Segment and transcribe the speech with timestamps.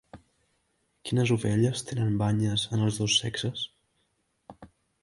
[1.09, 3.71] Quines ovelles tenen banyes en els dos sexes?